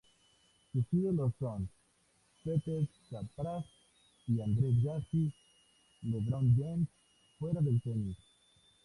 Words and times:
Sus 0.71 0.83
ídolos 0.93 1.31
son 1.37 1.69
Pete 2.43 2.89
Sampras 3.07 3.63
y 4.25 4.41
Andre 4.41 4.73
Agassi, 4.83 5.31
Lebron 6.01 6.55
James 6.57 6.87
fuera 7.37 7.61
del 7.61 7.79
tenis. 7.83 8.17